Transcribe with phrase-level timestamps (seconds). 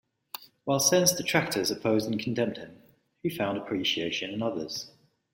[0.63, 2.81] While Sen's detractors opposed and condemned him,
[3.21, 4.89] he found appreciation in others.